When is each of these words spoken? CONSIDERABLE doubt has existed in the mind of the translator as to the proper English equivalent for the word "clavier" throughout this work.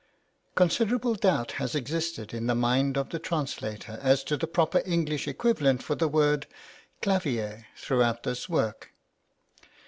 CONSIDERABLE 0.55 1.13
doubt 1.13 1.51
has 1.61 1.75
existed 1.75 2.33
in 2.33 2.47
the 2.47 2.55
mind 2.55 2.97
of 2.97 3.09
the 3.11 3.19
translator 3.19 3.99
as 4.01 4.23
to 4.23 4.35
the 4.35 4.47
proper 4.47 4.81
English 4.83 5.27
equivalent 5.27 5.83
for 5.83 5.93
the 5.93 6.07
word 6.07 6.47
"clavier" 7.03 7.67
throughout 7.77 8.23
this 8.23 8.49
work. 8.49 8.95